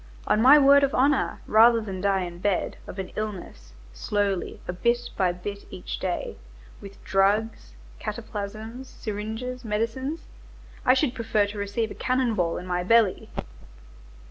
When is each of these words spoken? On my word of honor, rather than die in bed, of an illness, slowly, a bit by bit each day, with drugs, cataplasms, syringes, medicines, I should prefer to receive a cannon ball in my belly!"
On 0.25 0.41
my 0.41 0.57
word 0.57 0.81
of 0.81 0.95
honor, 0.95 1.41
rather 1.45 1.79
than 1.79 2.01
die 2.01 2.21
in 2.23 2.39
bed, 2.39 2.75
of 2.87 2.97
an 2.97 3.11
illness, 3.15 3.73
slowly, 3.93 4.59
a 4.67 4.73
bit 4.73 5.11
by 5.15 5.31
bit 5.31 5.67
each 5.69 5.99
day, 5.99 6.37
with 6.81 7.03
drugs, 7.03 7.75
cataplasms, 7.99 8.87
syringes, 8.87 9.63
medicines, 9.63 10.21
I 10.87 10.95
should 10.95 11.13
prefer 11.13 11.45
to 11.45 11.59
receive 11.59 11.91
a 11.91 11.93
cannon 11.93 12.33
ball 12.33 12.57
in 12.57 12.65
my 12.65 12.81
belly!" 12.83 13.29